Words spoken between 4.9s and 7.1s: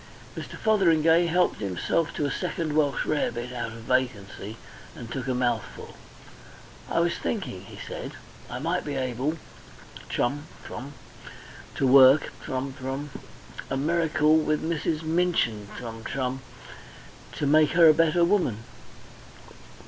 and took a mouthful. "I